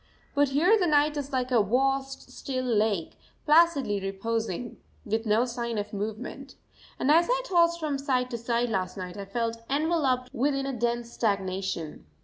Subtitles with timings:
[0.33, 5.77] But here the night is like a vast, still lake, placidly reposing, with no sign
[5.77, 6.55] of movement.
[6.97, 10.73] And as I tossed from side to side last night I felt enveloped within a
[10.73, 12.07] dense stagnation.